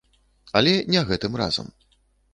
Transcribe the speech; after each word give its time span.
Але 0.61 0.73
не 0.95 1.03
гэтым 1.13 1.39
разам. 1.43 1.67